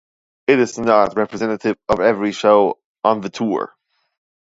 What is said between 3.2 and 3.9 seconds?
the tour.